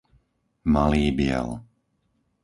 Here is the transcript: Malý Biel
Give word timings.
Malý 0.73 1.05
Biel 1.17 1.47